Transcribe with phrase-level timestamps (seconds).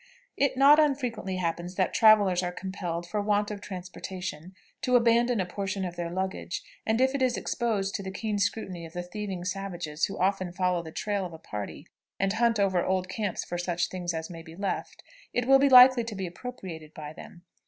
[0.35, 5.45] It not unfrequently happens that travelers are compelled, for want of transportation, to abandon a
[5.45, 9.03] portion of their luggage, and if it is exposed to the keen scrutiny of the
[9.03, 11.85] thieving savages who often follow the trail of a party,
[12.19, 15.03] and hunt over old camps for such things as may be left,
[15.33, 17.43] it will be likely to be appropriated by them.